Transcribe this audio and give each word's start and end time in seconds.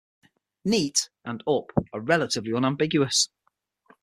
"Neat" 0.65 1.11
and 1.23 1.43
"up" 1.45 1.69
are 1.93 1.99
relatively 2.01 2.53
unambiguous. 2.55 3.29